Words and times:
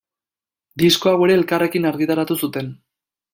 Disko 0.83 1.11
hau 1.11 1.19
ere 1.25 1.35
Elkarrekin 1.41 1.85
argitaratu 1.91 2.39
zuten. 2.45 2.73